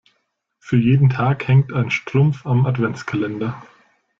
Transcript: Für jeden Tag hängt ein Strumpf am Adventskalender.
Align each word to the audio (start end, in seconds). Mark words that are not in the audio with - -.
Für 0.57 0.77
jeden 0.77 1.11
Tag 1.11 1.47
hängt 1.47 1.71
ein 1.73 1.91
Strumpf 1.91 2.47
am 2.47 2.65
Adventskalender. 2.65 3.61